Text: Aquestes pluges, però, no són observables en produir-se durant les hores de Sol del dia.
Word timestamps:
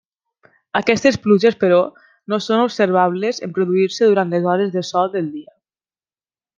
Aquestes 0.79 1.19
pluges, 1.25 1.57
però, 1.65 1.77
no 2.33 2.41
són 2.47 2.63
observables 2.69 3.45
en 3.49 3.55
produir-se 3.61 4.11
durant 4.15 4.35
les 4.37 4.51
hores 4.55 4.77
de 4.79 4.89
Sol 4.93 5.17
del 5.17 5.33
dia. 5.39 5.59